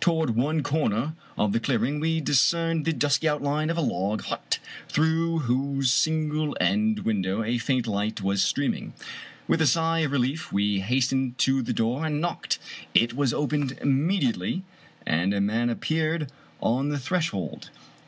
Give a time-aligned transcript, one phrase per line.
[0.00, 4.22] Toward one comer of the clear ing we discerned the dusky outline of a log
[4.22, 4.58] hut,
[4.88, 8.92] through whose single end window a faint light was streaming.
[9.46, 12.58] With a sigh of relief we hastened to the door and knocked.
[12.92, 14.64] It was opened immediately,
[15.06, 17.70] and a man appeared on the SO Fitzjames O'Brien threshold.